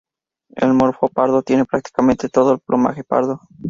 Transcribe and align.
El 0.55 0.73
morfo 0.73 1.09
pardo 1.09 1.43
tiene 1.43 1.63
prácticamente 1.65 2.27
todo 2.27 2.53
el 2.53 2.59
plumaje 2.59 3.03
pardo. 3.03 3.39